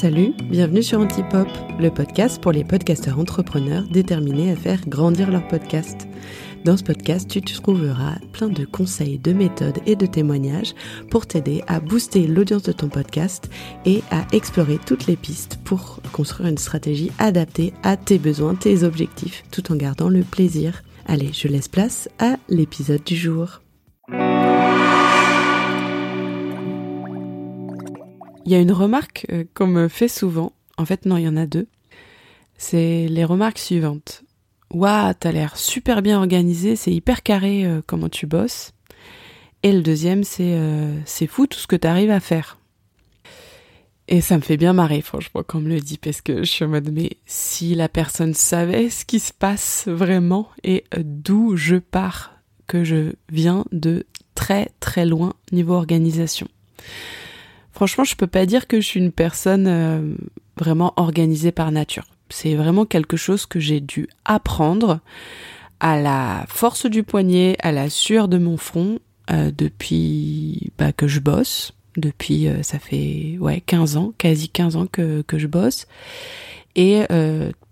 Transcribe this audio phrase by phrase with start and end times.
[0.00, 1.46] Salut, bienvenue sur Antipop,
[1.78, 6.08] le podcast pour les podcasteurs entrepreneurs déterminés à faire grandir leur podcast.
[6.64, 10.74] Dans ce podcast, tu trouveras plein de conseils, de méthodes et de témoignages
[11.10, 13.50] pour t'aider à booster l'audience de ton podcast
[13.84, 18.84] et à explorer toutes les pistes pour construire une stratégie adaptée à tes besoins, tes
[18.84, 20.82] objectifs, tout en gardant le plaisir.
[21.04, 23.60] Allez, je laisse place à l'épisode du jour.
[28.44, 30.52] Il y a une remarque euh, qu'on me fait souvent.
[30.76, 31.66] En fait, non, il y en a deux.
[32.56, 34.22] C'est les remarques suivantes.
[34.72, 38.72] Waouh, t'as l'air super bien organisé, c'est hyper carré euh, comment tu bosses.
[39.62, 42.58] Et le deuxième, c'est euh, c'est fou tout ce que t'arrives à faire.
[44.08, 46.50] Et ça me fait bien marrer, franchement, quand on me le dit, parce que je
[46.50, 51.56] suis en mode, mais si la personne savait ce qui se passe vraiment et d'où
[51.56, 52.32] je pars,
[52.66, 56.48] que je viens de très très loin niveau organisation.
[57.80, 60.14] Franchement, je peux pas dire que je suis une personne euh,
[60.58, 62.04] vraiment organisée par nature.
[62.28, 65.00] C'est vraiment quelque chose que j'ai dû apprendre
[65.80, 68.98] à la force du poignet, à la sueur de mon front
[69.30, 71.72] euh, depuis bah, que je bosse.
[71.96, 75.86] Depuis, euh, ça fait ouais 15 ans, quasi 15 ans que, que je bosse.
[76.76, 77.04] Et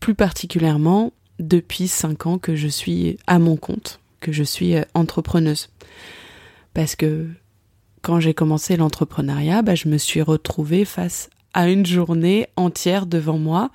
[0.00, 5.68] plus particulièrement depuis 5 ans que je suis à mon compte, que je suis entrepreneuse.
[6.72, 7.26] Parce que
[8.08, 13.36] quand j'ai commencé l'entrepreneuriat, bah, je me suis retrouvée face à une journée entière devant
[13.36, 13.70] moi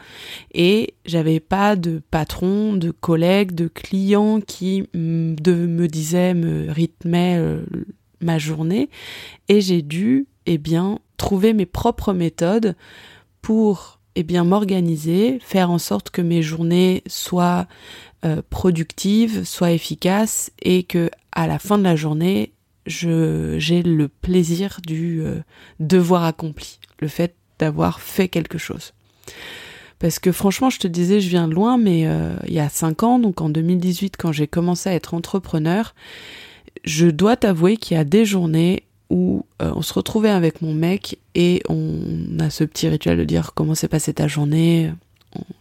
[0.55, 7.63] et j'avais pas de patron, de collègues, de clients qui me disaient, me rythmaient euh,
[8.21, 8.89] ma journée
[9.49, 12.75] et j'ai dû eh bien trouver mes propres méthodes
[13.43, 17.67] pour eh bien m'organiser, faire en sorte que mes journées soient
[18.25, 22.51] euh, productives, soient efficaces et que à la fin de la journée,
[22.85, 25.41] j'ai le plaisir du euh,
[25.79, 28.93] devoir accompli, le fait d'avoir fait quelque chose.
[29.99, 32.67] Parce que franchement, je te disais, je viens de loin, mais euh, il y a
[32.67, 35.95] cinq ans, donc en 2018, quand j'ai commencé à être entrepreneur,
[36.83, 40.73] je dois t'avouer qu'il y a des journées où euh, on se retrouvait avec mon
[40.73, 44.91] mec et on a ce petit rituel de dire comment s'est passée ta journée,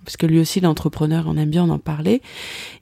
[0.05, 2.22] parce que lui aussi l'entrepreneur, on aime bien en parler,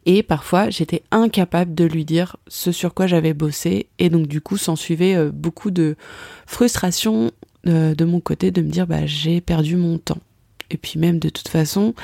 [0.06, 4.40] et parfois j'étais incapable de lui dire ce sur quoi j'avais bossé, et donc du
[4.40, 5.96] coup s'en suivait euh, beaucoup de
[6.46, 7.30] frustration
[7.66, 10.20] euh, de mon côté de me dire bah j'ai perdu mon temps.
[10.72, 11.94] Et puis même de toute façon,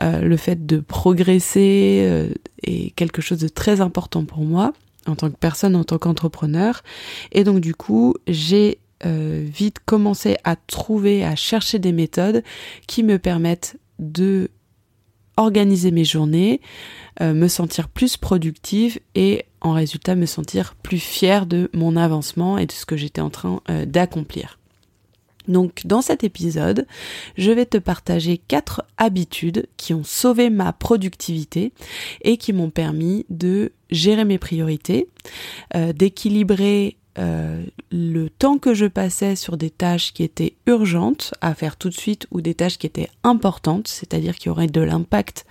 [0.00, 2.30] euh, le fait de progresser
[2.62, 4.72] est quelque chose de très important pour moi
[5.06, 6.82] en tant que personne, en tant qu'entrepreneur.
[7.32, 12.42] Et donc du coup, j'ai vite commencé à trouver, à chercher des méthodes
[12.86, 14.50] qui me permettent de
[15.36, 16.60] organiser mes journées,
[17.20, 22.58] euh, me sentir plus productive et en résultat me sentir plus fière de mon avancement
[22.58, 24.58] et de ce que j'étais en train euh, d'accomplir.
[25.46, 26.86] Donc dans cet épisode,
[27.36, 31.72] je vais te partager quatre habitudes qui ont sauvé ma productivité
[32.22, 35.08] et qui m'ont permis de gérer mes priorités,
[35.74, 41.76] euh, d'équilibrer le temps que je passais sur des tâches qui étaient urgentes à faire
[41.76, 45.44] tout de suite ou des tâches qui étaient importantes, c'est-à-dire qui auraient de l'impact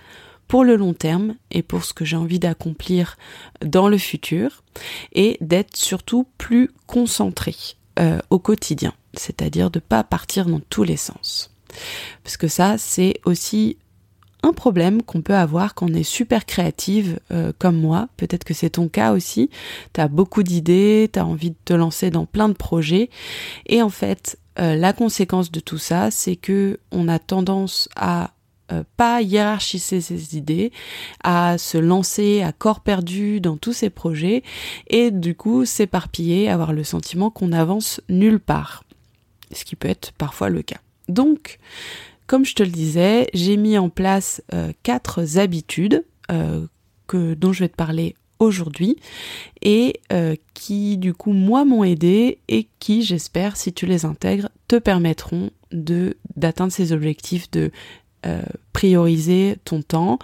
[0.48, 3.16] pour le long terme et pour ce que j'ai envie d'accomplir
[3.64, 4.64] dans le futur,
[5.12, 7.54] et d'être surtout plus concentré
[7.98, 11.54] euh, au quotidien, c'est-à-dire de pas partir dans tous les sens.
[12.24, 13.76] Parce que ça, c'est aussi
[14.42, 18.08] un problème qu'on peut avoir quand on est super créative euh, comme moi.
[18.16, 19.50] Peut-être que c'est ton cas aussi.
[19.92, 23.10] Tu beaucoup d'idées, tu envie de te lancer dans plein de projets.
[23.66, 28.32] Et en fait, euh, la conséquence de tout ça, c'est que on a tendance à
[28.70, 30.72] euh, pas hiérarchiser ses idées,
[31.24, 34.42] à se lancer à corps perdu dans tous ces projets
[34.88, 38.84] et du coup s'éparpiller, avoir le sentiment qu'on avance nulle part.
[39.52, 40.80] Ce qui peut être parfois le cas.
[41.08, 41.58] Donc,
[42.28, 46.66] comme je te le disais, j'ai mis en place euh, quatre habitudes euh,
[47.08, 48.96] que, dont je vais te parler aujourd'hui
[49.62, 54.50] et euh, qui du coup moi m'ont aidé et qui j'espère si tu les intègres
[54.68, 57.72] te permettront de d'atteindre ces objectifs de
[58.74, 60.18] prioriser ton temps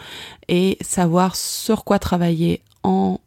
[0.49, 3.19] et savoir sur quoi travailler en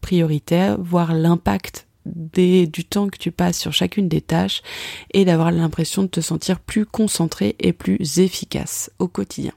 [0.00, 4.62] prioritaire, voir l'impact du temps que tu passes sur chacune des tâches
[5.12, 9.52] et d'avoir l'impression de te sentir plus concentré et plus efficace au quotidien.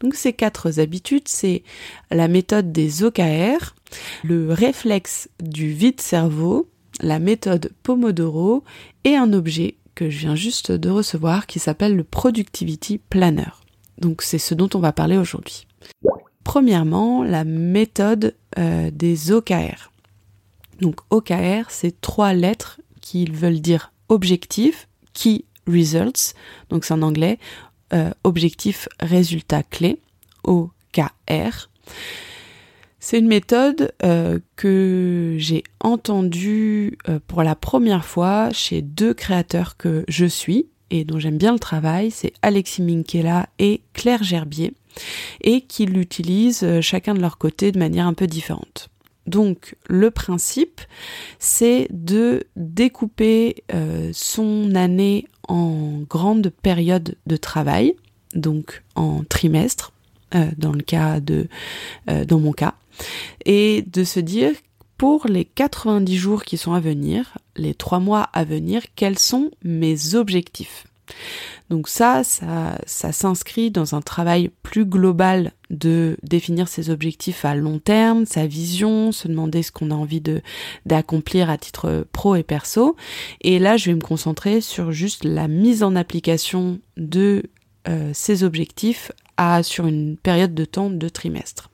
[0.00, 1.62] Donc ces quatre habitudes, c'est
[2.10, 3.74] la méthode des OKR,
[4.24, 6.68] le réflexe du vide cerveau,
[7.00, 8.64] la méthode Pomodoro
[9.04, 13.50] et un objet que je viens juste de recevoir qui s'appelle le Productivity Planner.
[13.98, 15.66] Donc c'est ce dont on va parler aujourd'hui.
[16.46, 19.90] Premièrement, la méthode euh, des OKR.
[20.80, 26.34] Donc OKR, c'est trois lettres qui veulent dire objectif, key results,
[26.70, 27.40] donc c'est en anglais,
[27.92, 29.98] euh, objectif résultat clé,
[30.44, 31.68] OKR.
[33.00, 36.96] C'est une méthode euh, que j'ai entendue
[37.26, 41.58] pour la première fois chez deux créateurs que je suis et dont j'aime bien le
[41.58, 44.74] travail, c'est Alexis Minkela et Claire Gerbier,
[45.42, 48.88] et qui l'utilisent euh, chacun de leur côté de manière un peu différente.
[49.26, 50.80] Donc le principe,
[51.40, 53.64] c'est de découper
[54.12, 57.96] son année en grandes périodes de travail,
[58.36, 59.92] donc en trimestre,
[60.56, 61.48] dans le cas de,
[62.06, 62.74] dans mon cas,
[63.44, 64.52] et de se dire
[64.96, 69.50] pour les 90 jours qui sont à venir, les 3 mois à venir, quels sont
[69.62, 70.86] mes objectifs?
[71.70, 77.54] Donc ça, ça, ça s'inscrit dans un travail plus global de définir ses objectifs à
[77.54, 80.42] long terme, sa vision, se demander ce qu'on a envie de
[80.84, 82.96] d'accomplir à titre pro et perso.
[83.40, 87.44] Et là, je vais me concentrer sur juste la mise en application de
[87.88, 89.12] euh, ces objectifs
[89.62, 91.68] sur une période de temps de trimestre.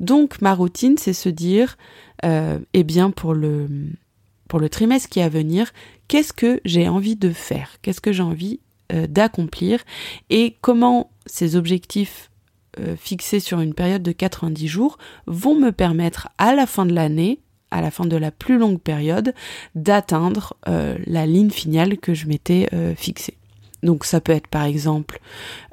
[0.00, 1.76] Donc ma routine, c'est se dire,
[2.24, 3.68] euh, eh bien pour le
[4.48, 5.72] pour le trimestre qui est à venir,
[6.06, 8.60] qu'est-ce que j'ai envie de faire, qu'est-ce que j'ai envie
[8.92, 9.80] euh, d'accomplir?
[10.30, 12.30] Et comment ces objectifs
[12.78, 16.92] euh, fixés sur une période de 90 jours vont me permettre à la fin de
[16.92, 19.34] l'année à la fin de la plus longue période
[19.74, 23.36] d'atteindre la ligne finale que je m'étais fixée.
[23.84, 25.20] Donc ça peut être par exemple,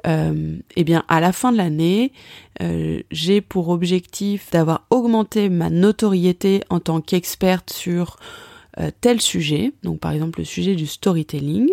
[0.06, 2.12] euh, eh bien à la fin de l'année,
[2.60, 8.18] euh, j'ai pour objectif d'avoir augmenté ma notoriété en tant qu'experte sur
[8.78, 11.70] euh, tel sujet, donc par exemple le sujet du storytelling,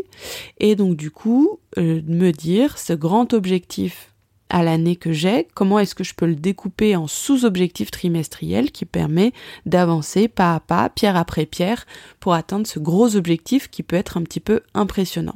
[0.59, 4.13] et donc du coup me dire ce grand objectif
[4.49, 8.85] à l'année que j'ai, comment est-ce que je peux le découper en sous-objectifs trimestriels qui
[8.85, 9.33] permet
[9.65, 11.85] d'avancer pas à pas, pierre après pierre,
[12.19, 15.35] pour atteindre ce gros objectif qui peut être un petit peu impressionnant.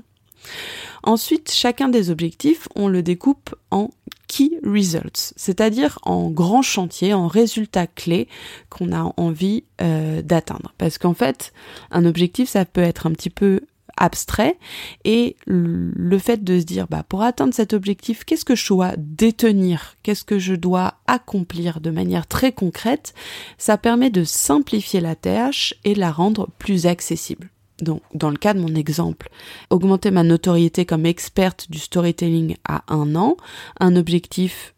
[1.03, 3.89] Ensuite, chacun des objectifs, on le découpe en
[4.27, 8.27] key results, c'est-à-dire en grands chantiers, en résultats clés
[8.69, 10.73] qu'on a envie euh, d'atteindre.
[10.77, 11.53] Parce qu'en fait,
[11.91, 13.61] un objectif, ça peut être un petit peu
[13.97, 14.57] abstrait
[15.05, 18.93] et le fait de se dire bah pour atteindre cet objectif qu'est-ce que je dois
[18.97, 23.13] détenir qu'est-ce que je dois accomplir de manière très concrète
[23.59, 27.51] ça permet de simplifier la tâche et la rendre plus accessible
[27.81, 29.29] donc, dans le cas de mon exemple,
[29.69, 33.35] augmenter ma notoriété comme experte du storytelling à un an,
[33.79, 34.75] un objectif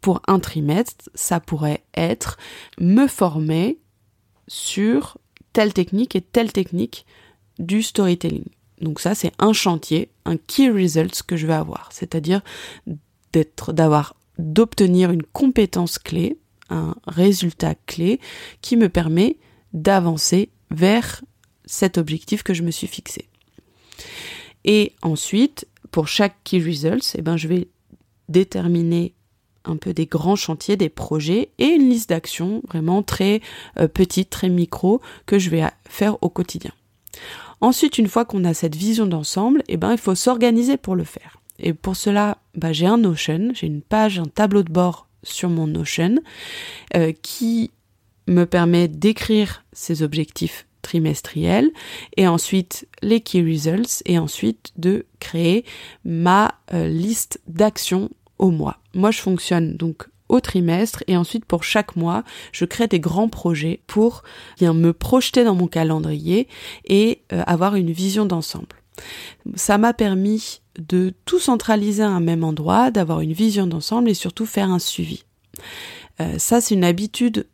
[0.00, 2.38] pour un trimestre, ça pourrait être
[2.78, 3.78] me former
[4.46, 5.18] sur
[5.52, 7.04] telle technique et telle technique
[7.58, 8.44] du storytelling.
[8.80, 12.42] Donc ça, c'est un chantier, un key results que je vais avoir, c'est-à-dire
[14.38, 16.38] d'obtenir une compétence clé,
[16.70, 18.20] un résultat clé
[18.62, 19.38] qui me permet
[19.72, 21.22] d'avancer vers
[21.68, 23.28] cet objectif que je me suis fixé.
[24.64, 27.68] Et ensuite, pour chaque key results, eh ben, je vais
[28.28, 29.14] déterminer
[29.64, 33.40] un peu des grands chantiers, des projets et une liste d'actions vraiment très
[33.78, 36.72] euh, petite, très micro que je vais faire au quotidien.
[37.60, 41.04] Ensuite, une fois qu'on a cette vision d'ensemble, eh ben, il faut s'organiser pour le
[41.04, 41.38] faire.
[41.58, 45.48] Et pour cela, bah, j'ai un Notion, j'ai une page, un tableau de bord sur
[45.48, 46.16] mon Notion
[46.96, 47.72] euh, qui
[48.28, 51.70] me permet d'écrire ces objectifs trimestriel
[52.16, 55.64] et ensuite les key results et ensuite de créer
[56.04, 58.78] ma euh, liste d'actions au mois.
[58.94, 63.28] Moi je fonctionne donc au trimestre et ensuite pour chaque mois, je crée des grands
[63.28, 64.22] projets pour
[64.58, 66.48] bien me projeter dans mon calendrier
[66.84, 68.66] et euh, avoir une vision d'ensemble.
[69.54, 74.14] Ça m'a permis de tout centraliser à un même endroit, d'avoir une vision d'ensemble et
[74.14, 75.24] surtout faire un suivi.
[76.20, 77.46] Euh, ça, c'est une habitude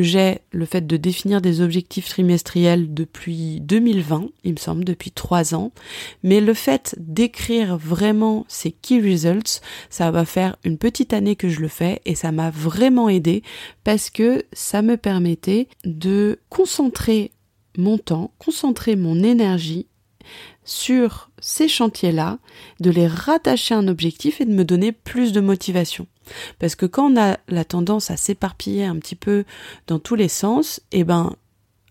[0.00, 5.54] j'ai le fait de définir des objectifs trimestriels depuis 2020, il me semble, depuis trois
[5.54, 5.72] ans.
[6.22, 11.48] Mais le fait d'écrire vraiment ces key results, ça va faire une petite année que
[11.48, 13.42] je le fais et ça m'a vraiment aidé
[13.84, 17.32] parce que ça me permettait de concentrer
[17.76, 19.86] mon temps, concentrer mon énergie
[20.64, 22.38] sur ces chantiers-là,
[22.80, 26.06] de les rattacher à un objectif et de me donner plus de motivation.
[26.58, 29.44] Parce que quand on a la tendance à s'éparpiller un petit peu
[29.86, 31.34] dans tous les sens, eh ben,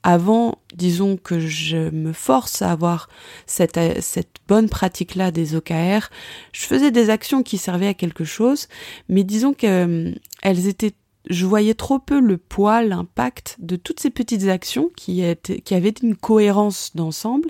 [0.03, 3.07] avant, disons que je me force à avoir
[3.45, 6.09] cette, cette bonne pratique-là des OKR,
[6.53, 8.67] je faisais des actions qui servaient à quelque chose,
[9.09, 10.93] mais disons qu'elles étaient
[11.30, 16.16] je voyais trop peu le poids, l'impact de toutes ces petites actions qui, avaient une
[16.16, 17.50] cohérence d'ensemble,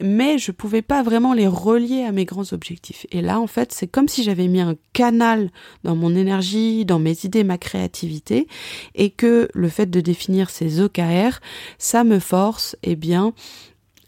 [0.00, 3.06] mais je pouvais pas vraiment les relier à mes grands objectifs.
[3.10, 5.50] Et là, en fait, c'est comme si j'avais mis un canal
[5.84, 8.48] dans mon énergie, dans mes idées, ma créativité,
[8.94, 11.40] et que le fait de définir ces OKR,
[11.78, 13.32] ça me force, eh bien,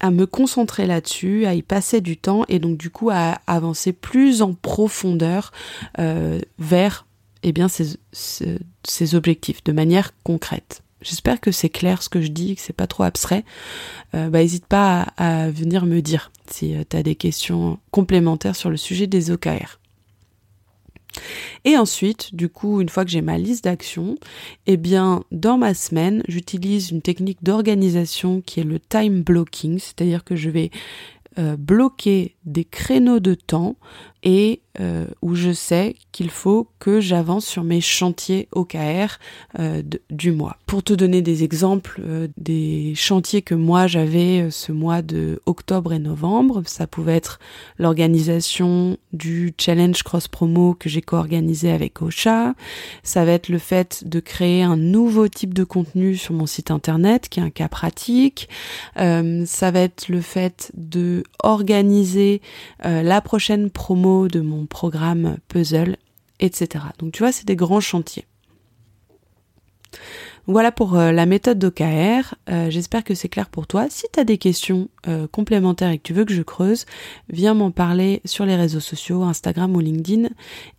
[0.01, 3.93] à me concentrer là-dessus, à y passer du temps et donc du coup à avancer
[3.93, 5.53] plus en profondeur
[5.99, 7.05] euh, vers
[7.43, 10.83] eh bien, ces, ces, objectifs de manière concrète.
[11.03, 13.45] J'espère que c'est clair ce que je dis, que c'est pas trop abstrait.
[14.15, 17.79] Euh, bah, n'hésite pas à, à, venir me dire si euh, tu as des questions
[17.91, 19.81] complémentaires sur le sujet des OKR.
[21.65, 24.17] Et ensuite, du coup, une fois que j'ai ma liste d'actions,
[24.67, 30.25] eh bien, dans ma semaine, j'utilise une technique d'organisation qui est le time blocking, c'est-à-dire
[30.25, 30.71] que je vais
[31.39, 33.77] euh, bloquer des créneaux de temps
[34.23, 39.19] et euh, où je sais qu'il faut que j'avance sur mes chantiers OKR
[39.59, 40.59] euh, du mois.
[40.67, 42.01] Pour te donner des exemples
[42.37, 47.41] des chantiers que moi j'avais ce mois de octobre et novembre, ça pouvait être
[47.79, 52.55] l'organisation du challenge cross promo que j'ai co-organisé avec Ocha,
[53.03, 56.71] ça va être le fait de créer un nouveau type de contenu sur mon site
[56.71, 58.49] internet qui est un cas pratique,
[58.97, 62.41] ça va être le fait de organiser
[62.85, 65.97] euh, la prochaine promo de mon programme puzzle,
[66.39, 66.85] etc.
[66.99, 68.27] Donc tu vois, c'est des grands chantiers.
[70.47, 72.35] Voilà pour euh, la méthode d'OKR.
[72.49, 73.87] Euh, j'espère que c'est clair pour toi.
[73.89, 74.89] Si tu as des questions
[75.33, 76.87] complémentaires et que tu veux que je creuse,
[77.29, 80.29] viens m'en parler sur les réseaux sociaux, Instagram ou LinkedIn,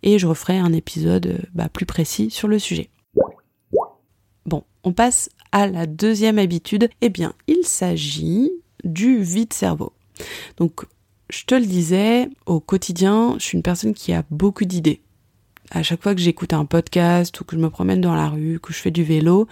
[0.03, 2.89] et je referai un épisode bah, plus précis sur le sujet.
[4.45, 6.89] Bon, on passe à la deuxième habitude.
[7.01, 8.51] Eh bien, il s'agit
[8.83, 9.93] du vide-cerveau.
[10.57, 10.85] Donc,
[11.31, 15.01] je te le disais, au quotidien, je suis une personne qui a beaucoup d'idées.
[15.71, 18.59] À chaque fois que j'écoute un podcast ou que je me promène dans la rue,
[18.61, 19.47] que je fais du vélo,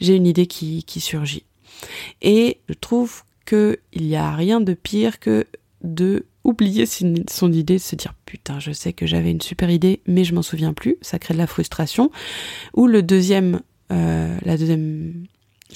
[0.00, 1.44] j'ai une idée qui, qui surgit.
[2.22, 5.46] Et je trouve qu'il n'y a rien de pire que
[5.82, 10.00] de oublier son idée, de se dire putain, je sais que j'avais une super idée,
[10.06, 10.96] mais je m'en souviens plus.
[11.00, 12.12] Ça crée de la frustration.
[12.74, 13.60] Ou le deuxième,
[13.90, 15.26] euh, la deuxième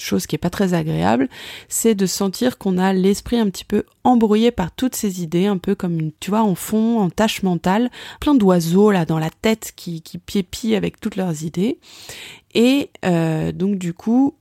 [0.01, 1.29] chose qui est pas très agréable,
[1.67, 5.57] c'est de sentir qu'on a l'esprit un petit peu embrouillé par toutes ces idées, un
[5.57, 7.89] peu comme tu vois, en fond, en tâche mentale,
[8.19, 11.79] plein d'oiseaux là dans la tête qui, qui avec toutes leurs idées.
[12.53, 14.35] Et euh, donc du coup,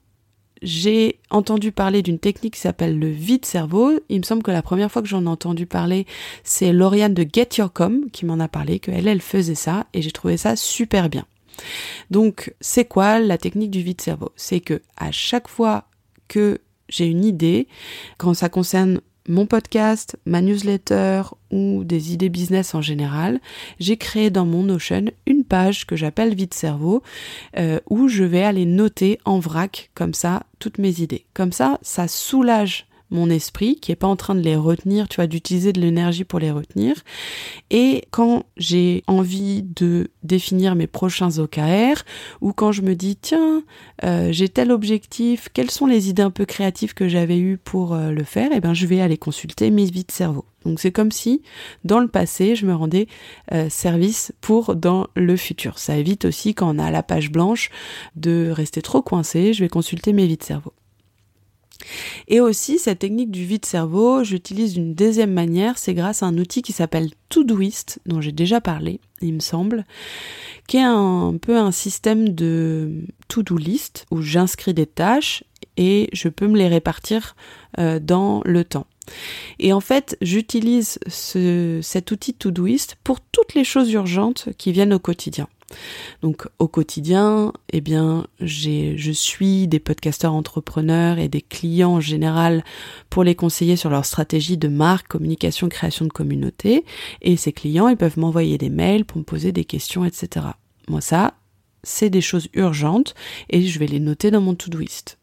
[0.62, 4.00] j'ai entendu parler d'une technique qui s'appelle le vide cerveau.
[4.08, 6.06] Il me semble que la première fois que j'en ai entendu parler,
[6.44, 10.02] c'est Lauriane de Get Your Com qui m'en a parlé, qu'elle, elle faisait ça, et
[10.02, 11.26] j'ai trouvé ça super bien.
[12.10, 14.32] Donc, c'est quoi la technique du vide cerveau?
[14.36, 15.84] C'est que à chaque fois
[16.28, 17.68] que j'ai une idée,
[18.16, 23.40] quand ça concerne mon podcast, ma newsletter ou des idées business en général,
[23.78, 27.02] j'ai créé dans mon Notion une page que j'appelle Vide Cerveau
[27.58, 31.26] euh, où je vais aller noter en vrac comme ça toutes mes idées.
[31.34, 35.16] Comme ça, ça soulage mon esprit qui est pas en train de les retenir, tu
[35.16, 36.94] vois, d'utiliser de l'énergie pour les retenir.
[37.70, 42.04] Et quand j'ai envie de définir mes prochains OKR
[42.40, 43.62] ou quand je me dis tiens,
[44.04, 47.94] euh, j'ai tel objectif, quelles sont les idées un peu créatives que j'avais eues pour
[47.94, 50.44] euh, le faire, et eh ben je vais aller consulter mes vides cerveau.
[50.64, 51.42] Donc c'est comme si
[51.84, 53.06] dans le passé je me rendais
[53.52, 55.78] euh, service pour dans le futur.
[55.78, 57.70] Ça évite aussi quand on a la page blanche
[58.16, 59.52] de rester trop coincé.
[59.52, 60.72] Je vais consulter mes vides cerveau.
[62.26, 66.37] Et aussi, cette technique du vide cerveau, j'utilise d'une deuxième manière, c'est grâce à un
[66.38, 69.85] outil qui s'appelle Todoist, dont j'ai déjà parlé, il me semble,
[70.66, 75.44] qui est un, peu un système de to-do list où j'inscris des tâches
[75.76, 77.37] et je peux me les répartir
[77.78, 78.87] euh, dans le temps.
[79.58, 84.99] Et en fait, j'utilise cet outil Todoist pour toutes les choses urgentes qui viennent au
[84.99, 85.49] quotidien.
[86.22, 92.64] Donc au quotidien, eh bien, je suis des podcasteurs entrepreneurs et des clients en général
[93.10, 96.84] pour les conseiller sur leur stratégie de marque, communication, création de communauté.
[97.22, 100.46] Et ces clients, ils peuvent m'envoyer des mails pour me poser des questions, etc.
[100.88, 101.34] Moi, ça,
[101.82, 103.14] c'est des choses urgentes
[103.50, 105.17] et je vais les noter dans mon Todoist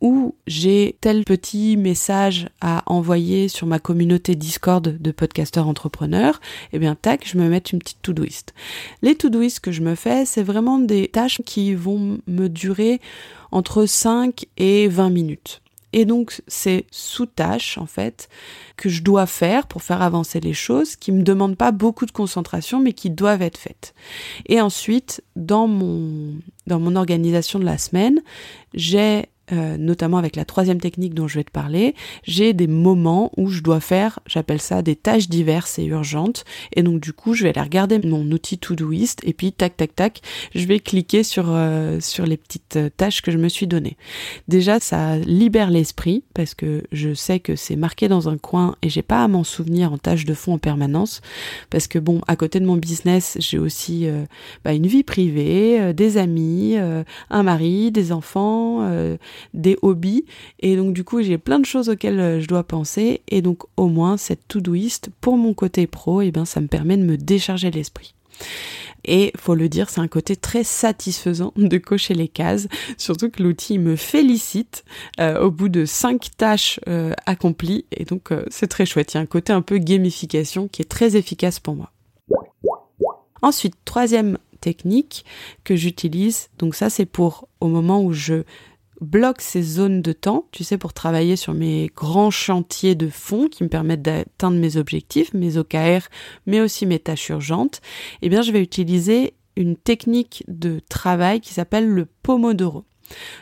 [0.00, 6.40] ou j'ai tel petit message à envoyer sur ma communauté Discord de podcasteurs entrepreneurs,
[6.72, 8.54] eh bien tac, je me mets une petite to-doist.
[9.02, 13.00] Les to-doist que je me fais, c'est vraiment des tâches qui vont me durer
[13.50, 15.60] entre 5 et 20 minutes.
[15.94, 18.30] Et donc, c'est sous tâches, en fait,
[18.78, 22.12] que je dois faire pour faire avancer les choses, qui me demandent pas beaucoup de
[22.12, 23.92] concentration, mais qui doivent être faites.
[24.46, 28.22] Et ensuite, dans mon organisation de la semaine,
[28.72, 31.94] j'ai euh, notamment avec la troisième technique dont je vais te parler,
[32.24, 36.44] j'ai des moments où je dois faire, j'appelle ça des tâches diverses et urgentes,
[36.74, 39.94] et donc du coup je vais aller regarder mon outil Todoist et puis tac tac
[39.94, 40.20] tac,
[40.54, 43.96] je vais cliquer sur euh, sur les petites euh, tâches que je me suis données.
[44.48, 48.88] Déjà ça libère l'esprit parce que je sais que c'est marqué dans un coin et
[48.88, 51.20] j'ai pas à m'en souvenir en tâche de fond en permanence
[51.68, 54.06] parce que bon à côté de mon business j'ai aussi
[54.64, 56.76] bah, une vie privée, des amis,
[57.30, 58.62] un mari, des enfants
[59.54, 60.24] des hobbies
[60.60, 63.62] et donc du coup j'ai plein de choses auxquelles euh, je dois penser et donc
[63.76, 67.04] au moins cette to-doist pour mon côté pro, et eh bien ça me permet de
[67.04, 68.14] me décharger l'esprit.
[69.04, 73.42] Et faut le dire, c'est un côté très satisfaisant de cocher les cases, surtout que
[73.42, 74.84] l'outil me félicite
[75.18, 79.12] euh, au bout de cinq tâches euh, accomplies, et donc c'est très chouette.
[79.12, 81.90] Il y a un côté un peu gamification qui est très efficace pour moi.
[83.42, 85.24] Ensuite, troisième technique
[85.64, 88.44] que j'utilise, donc ça c'est pour au moment où je
[89.02, 93.48] bloque ces zones de temps, tu sais, pour travailler sur mes grands chantiers de fond
[93.48, 96.08] qui me permettent d'atteindre mes objectifs, mes OKR,
[96.46, 97.80] mais aussi mes tâches urgentes,
[98.22, 102.84] eh bien, je vais utiliser une technique de travail qui s'appelle le Pomodoro.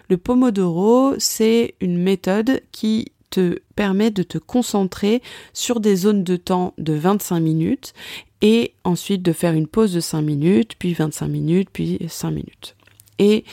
[0.08, 6.36] Le Pomodoro, c'est une méthode qui te permet de te concentrer sur des zones de
[6.36, 7.94] temps de 25 minutes
[8.42, 12.76] et ensuite de faire une pause de 5 minutes, puis 25 minutes, puis 5 minutes.
[13.18, 13.44] Et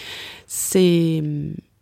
[0.47, 1.21] c'est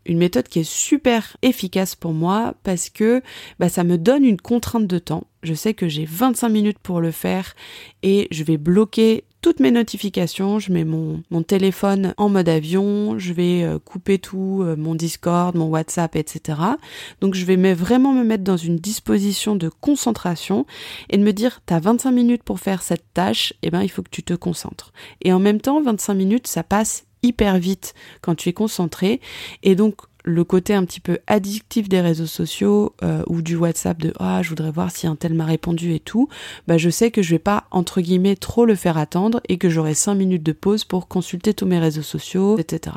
[0.05, 3.21] une méthode qui est super efficace pour moi parce que
[3.59, 5.25] bah, ça me donne une contrainte de temps.
[5.43, 7.55] Je sais que j'ai 25 minutes pour le faire
[8.03, 13.31] et je vais bloquer toutes mes notifications, je mets mon, téléphone en mode avion, je
[13.31, 16.57] vais euh, couper tout, euh, mon Discord, mon WhatsApp, etc.
[17.21, 20.65] Donc je vais vraiment me mettre dans une disposition de concentration
[21.11, 23.89] et de me dire, t'as 25 minutes pour faire cette tâche, et eh ben il
[23.89, 24.93] faut que tu te concentres.
[25.21, 29.19] Et en même temps, 25 minutes, ça passe hyper vite quand tu es concentré.
[29.63, 33.99] Et donc, le côté un petit peu addictif des réseaux sociaux euh, ou du WhatsApp
[33.99, 36.29] de ah je voudrais voir si un tel m'a répondu et tout,
[36.67, 39.69] bah je sais que je vais pas entre guillemets trop le faire attendre et que
[39.69, 42.95] j'aurai 5 minutes de pause pour consulter tous mes réseaux sociaux, etc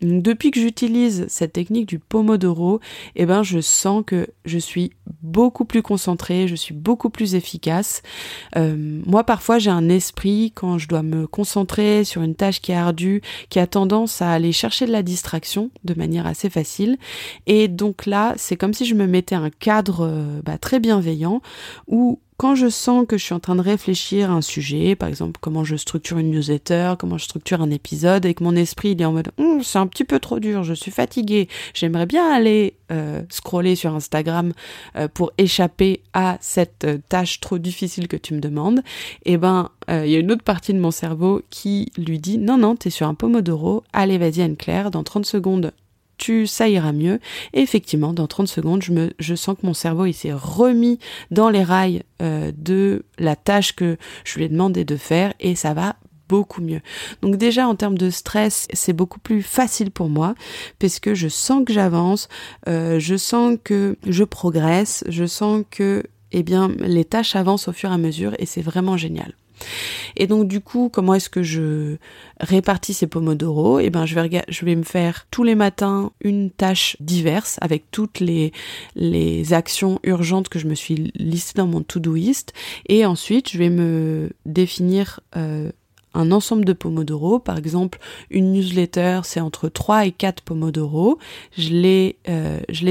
[0.00, 2.80] depuis que j'utilise cette technique du Pomodoro,
[3.16, 8.02] eh ben, je sens que je suis beaucoup plus concentrée, je suis beaucoup plus efficace.
[8.56, 12.72] Euh, moi, parfois, j'ai un esprit quand je dois me concentrer sur une tâche qui
[12.72, 16.98] est ardue, qui a tendance à aller chercher de la distraction de manière assez facile.
[17.46, 21.40] Et donc là, c'est comme si je me mettais un cadre euh, bah, très bienveillant
[21.86, 25.08] où quand je sens que je suis en train de réfléchir à un sujet, par
[25.08, 28.90] exemple comment je structure une newsletter, comment je structure un épisode, et que mon esprit
[28.90, 32.06] il est en mode hum, c'est un petit peu trop dur, je suis fatigué, j'aimerais
[32.06, 34.52] bien aller euh, scroller sur Instagram
[34.96, 38.80] euh, pour échapper à cette euh, tâche trop difficile que tu me demandes,
[39.24, 42.38] et eh ben il y a une autre partie de mon cerveau qui lui dit
[42.38, 45.72] non non t'es sur un pomodoro, allez vas-y Anne-Claire, dans 30 secondes
[46.16, 47.20] tu, ça ira mieux.
[47.52, 50.98] Et effectivement, dans 30 secondes, je, me, je sens que mon cerveau, il s'est remis
[51.30, 55.54] dans les rails euh, de la tâche que je lui ai demandé de faire et
[55.54, 55.96] ça va
[56.28, 56.80] beaucoup mieux.
[57.22, 60.34] Donc déjà en termes de stress, c'est beaucoup plus facile pour moi
[60.78, 62.28] parce que je sens que j'avance,
[62.68, 67.72] euh, je sens que je progresse, je sens que eh bien les tâches avancent au
[67.72, 69.34] fur et à mesure et c'est vraiment génial.
[70.16, 71.96] Et donc du coup, comment est-ce que je
[72.40, 73.78] répartis ces pomodoro?
[73.80, 79.52] Eh ben, je vais me faire tous les matins une tâche diverse avec toutes les
[79.52, 82.52] actions urgentes que je me suis listées dans mon to-doist,
[82.88, 85.70] et ensuite je vais me définir euh,
[86.14, 87.38] un ensemble de pomodoro.
[87.38, 87.98] Par exemple,
[88.30, 91.18] une newsletter, c'est entre 3 et 4 pomodoro.
[91.56, 92.84] Je l'ai, euh, je.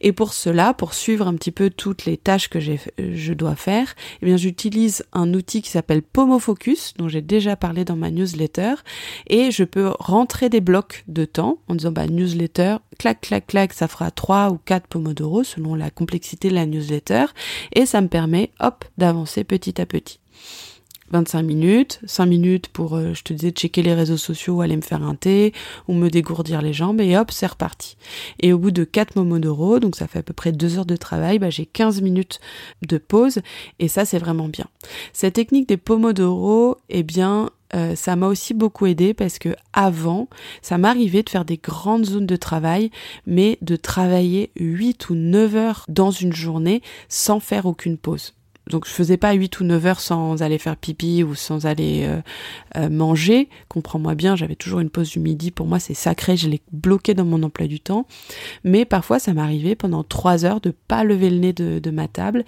[0.00, 3.94] Et pour cela, pour suivre un petit peu toutes les tâches que je dois faire,
[4.20, 8.74] eh bien, j'utilise un outil qui s'appelle Pomofocus, dont j'ai déjà parlé dans ma newsletter,
[9.26, 13.72] et je peux rentrer des blocs de temps en disant, bah, newsletter, clac, clac, clac,
[13.72, 17.26] ça fera 3 ou 4 pomodoro selon la complexité de la newsletter,
[17.74, 20.18] et ça me permet, hop, d'avancer petit à petit.
[21.12, 24.82] 25 minutes, 5 minutes pour, euh, je te disais, checker les réseaux sociaux, aller me
[24.82, 25.52] faire un thé
[25.88, 27.96] ou me dégourdir les jambes et hop, c'est reparti.
[28.40, 30.96] Et au bout de 4 momodoro, donc ça fait à peu près 2 heures de
[30.96, 32.40] travail, bah, j'ai 15 minutes
[32.86, 33.40] de pause
[33.78, 34.66] et ça c'est vraiment bien.
[35.12, 40.28] Cette technique des pomodoro, eh bien, euh, ça m'a aussi beaucoup aidé parce que avant,
[40.60, 42.90] ça m'arrivait de faire des grandes zones de travail,
[43.26, 48.34] mais de travailler 8 ou 9 heures dans une journée sans faire aucune pause
[48.68, 52.04] donc je faisais pas 8 ou 9 heures sans aller faire pipi ou sans aller
[52.04, 52.20] euh,
[52.76, 53.48] euh, manger.
[53.68, 55.50] Comprends-moi bien, j'avais toujours une pause du midi.
[55.50, 58.06] Pour moi, c'est sacré, je l'ai bloqué dans mon emploi du temps.
[58.62, 62.44] Mais parfois, ça m'arrivait pendant 3 heures de pas lever le nez de, ma table.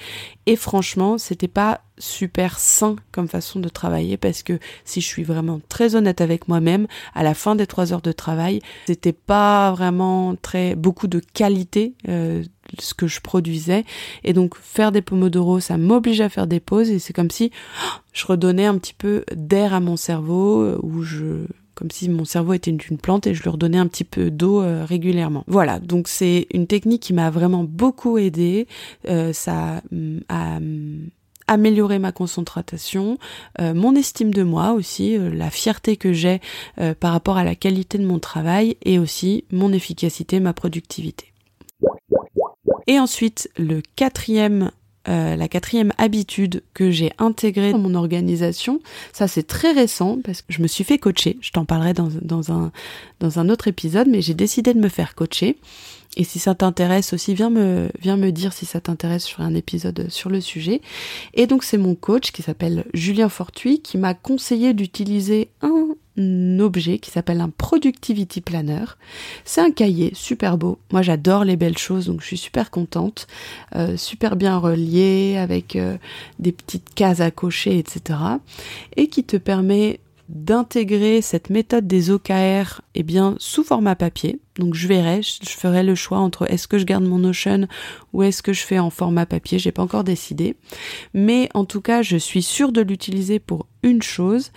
[0.47, 5.23] Et franchement, c'était pas super sain comme façon de travailler parce que si je suis
[5.23, 9.73] vraiment très honnête avec moi-même, à la fin des trois heures de travail, c'était pas
[9.73, 12.43] vraiment très beaucoup de qualité euh,
[12.81, 13.85] ce que je produisais
[14.25, 17.51] et donc faire des pomodoro ça m'oblige à faire des pauses et c'est comme si
[18.13, 22.25] je redonnais un petit peu d'air à mon cerveau euh, où je comme si mon
[22.25, 25.43] cerveau était une, plante et je lui redonnais un petit peu d'eau euh, régulièrement.
[25.49, 28.69] Voilà, donc c'est une technique qui m'a vraiment beaucoup aidé.
[29.33, 31.09] ça mm, a mm,
[31.47, 33.19] améliorer ma concentration,
[33.61, 36.41] euh, mon estime de moi aussi, euh, la fierté que j'ai
[36.81, 41.34] euh, par rapport à la qualité de mon travail et aussi mon efficacité, ma productivité.
[42.87, 43.51] Et ensuite,
[43.97, 44.71] quatrième
[45.07, 48.81] la quatrième habitude que j'ai intégrée dans mon organisation,
[49.13, 52.53] ça c'est très récent parce que je me suis fait coacher, je t'en parlerai dans,
[52.53, 55.59] un, autre épisode, mais j'ai décidé de me faire coacher.
[56.17, 59.55] Et si ça t'intéresse aussi, viens me, viens me dire si ça t'intéresse sur un
[59.55, 60.81] épisode sur le sujet.
[61.35, 66.99] Et donc c'est mon coach qui s'appelle Julien Fortuit qui m'a conseillé d'utiliser un objet
[66.99, 68.85] qui s'appelle un Productivity Planner.
[69.45, 70.79] C'est un cahier super beau.
[70.93, 73.27] Moi j'adore les belles choses donc je suis super contente.
[73.75, 75.97] Euh, super bien relié avec euh,
[76.39, 78.19] des petites cases à cocher etc.
[78.97, 84.41] Et qui te permet d'intégrer cette méthode des OKR eh bien, sous format papier.
[84.57, 87.67] Donc je verrai, je ferai le choix entre est-ce que je garde mon Notion
[88.13, 90.57] ou est-ce que je fais en format papier, j'ai pas encore décidé.
[91.13, 94.51] Mais en tout cas, je suis sûre de l'utiliser pour une chose,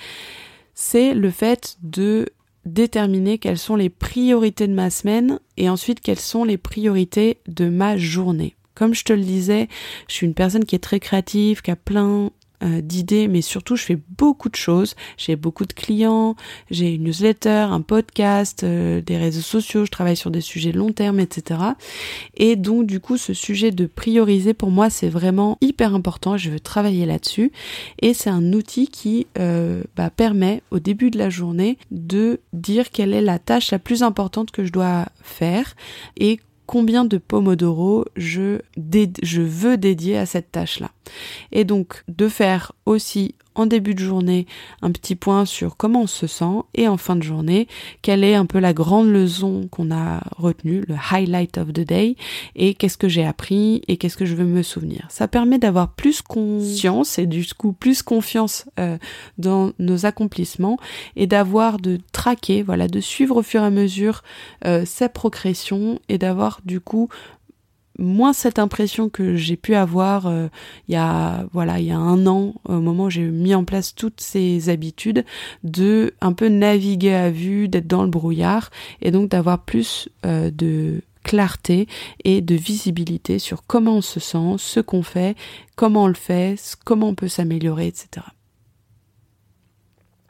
[0.80, 2.28] c'est le fait de
[2.66, 7.68] déterminer quelles sont les priorités de ma semaine et ensuite quelles sont les priorités de
[7.68, 8.56] ma journée.
[8.76, 9.70] Comme je te le disais,
[10.08, 12.30] je suis une personne qui est très créative, qui a plein
[12.62, 14.96] d'idées, mais surtout je fais beaucoup de choses.
[15.18, 16.36] J'ai beaucoup de clients,
[16.72, 20.92] j'ai une newsletter, un podcast, euh, des réseaux sociaux, je travaille sur des sujets long
[20.92, 21.60] terme, etc.
[22.36, 26.50] Et donc du coup ce sujet de prioriser pour moi c'est vraiment hyper important, je
[26.50, 27.52] veux travailler là-dessus.
[28.02, 32.90] Et c'est un outil qui euh, bah, permet au début de la journée de dire
[32.90, 35.76] quelle est la tâche la plus importante que je dois faire
[36.18, 38.60] et combien de pomodoro je,
[39.24, 40.92] je veux dédier à cette tâche-là.
[41.52, 44.46] Et donc de faire aussi en début de journée
[44.82, 47.68] un petit point sur comment on se sent et en fin de journée
[48.02, 52.16] quelle est un peu la grande leçon qu'on a retenue, le highlight of the day
[52.56, 55.08] et qu'est-ce que j'ai appris et qu'est-ce que je veux me souvenir.
[55.10, 58.98] Ça permet d'avoir plus conscience et du coup plus confiance euh,
[59.38, 60.78] dans nos accomplissements
[61.16, 64.24] et d'avoir de traquer, voilà, de suivre au fur et à mesure
[64.66, 67.10] euh, ces progressions et d'avoir du coup
[67.98, 70.48] moins cette impression que j'ai pu avoir euh,
[70.88, 73.64] il y a voilà il y a un an au moment où j'ai mis en
[73.64, 75.26] place toutes ces habitudes
[75.64, 78.70] de un peu naviguer à vue d'être dans le brouillard
[79.02, 81.88] et donc d'avoir plus euh, de clarté
[82.24, 85.36] et de visibilité sur comment on se sent, ce qu'on fait,
[85.76, 86.56] comment on le fait,
[86.86, 88.26] comment on peut s'améliorer, etc.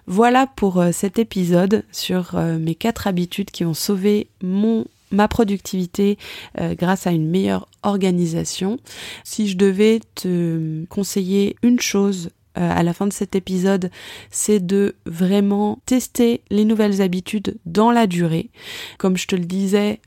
[0.07, 6.17] Voilà pour euh, cet épisode sur mes quatre habitudes qui ont sauvé mon ma productivité
[6.59, 8.77] euh, grâce à une meilleure organisation.
[9.23, 13.91] Si je devais te conseiller une chose euh, à la fin de cet épisode,
[14.31, 18.49] c'est de vraiment tester les nouvelles habitudes dans la durée.
[18.97, 19.99] Comme je te le disais,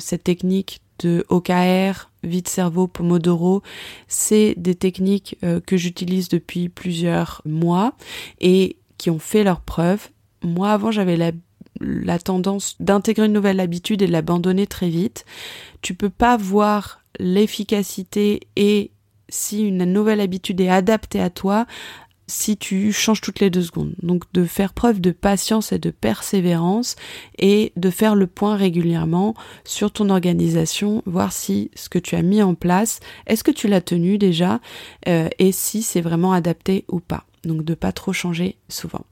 [0.00, 3.62] cette technique de OKR, vide cerveau, Pomodoro,
[4.06, 7.94] c'est des techniques euh, que j'utilise depuis plusieurs mois
[8.40, 10.08] et qui ont fait leurs preuves.
[10.42, 11.32] Moi avant j'avais la
[11.82, 15.24] la tendance d'intégrer une nouvelle habitude et de l'abandonner très vite.
[15.82, 18.90] Tu peux pas voir l'efficacité et
[19.28, 21.66] si une nouvelle habitude est adaptée à toi
[22.26, 23.94] si tu changes toutes les deux secondes.
[24.02, 26.96] Donc de faire preuve de patience et de persévérance
[27.38, 32.22] et de faire le point régulièrement sur ton organisation, voir si ce que tu as
[32.22, 34.60] mis en place, est-ce que tu l'as tenu déjà
[35.08, 37.24] euh, et si c'est vraiment adapté ou pas.
[37.44, 39.04] Donc de pas trop changer souvent.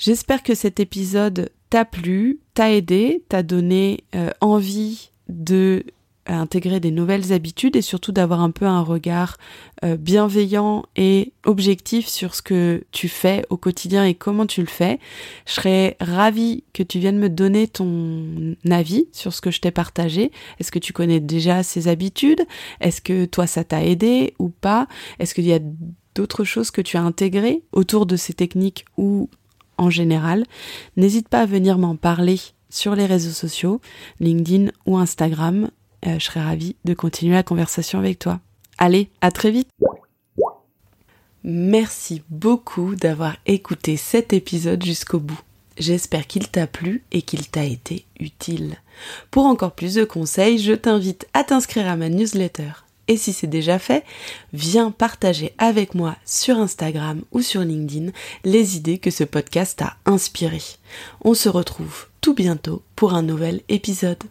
[0.00, 5.84] J'espère que cet épisode t'a plu, t'a aidé, t'a donné euh, envie de
[6.30, 9.36] euh, intégrer des nouvelles habitudes et surtout d'avoir un peu un regard
[9.84, 14.68] euh, bienveillant et objectif sur ce que tu fais au quotidien et comment tu le
[14.68, 14.98] fais.
[15.44, 19.70] Je serais ravie que tu viennes me donner ton avis sur ce que je t'ai
[19.70, 20.32] partagé.
[20.58, 22.46] Est-ce que tu connais déjà ces habitudes?
[22.80, 24.88] Est-ce que toi ça t'a aidé ou pas?
[25.18, 25.60] Est-ce qu'il y a
[26.14, 29.28] d'autres choses que tu as intégrées autour de ces techniques ou
[29.80, 30.44] en général,
[30.96, 32.38] n'hésite pas à venir m'en parler
[32.68, 33.80] sur les réseaux sociaux,
[34.20, 35.70] LinkedIn ou Instagram.
[36.06, 38.40] Euh, je serais ravie de continuer la conversation avec toi.
[38.78, 39.68] Allez, à très vite
[41.42, 45.40] Merci beaucoup d'avoir écouté cet épisode jusqu'au bout.
[45.78, 48.76] J'espère qu'il t'a plu et qu'il t'a été utile.
[49.30, 52.72] Pour encore plus de conseils, je t'invite à t'inscrire à ma newsletter
[53.10, 54.04] et si c'est déjà fait,
[54.52, 58.12] viens partager avec moi sur Instagram ou sur LinkedIn
[58.44, 60.62] les idées que ce podcast a inspirées.
[61.24, 64.22] On se retrouve tout bientôt pour un nouvel épisode.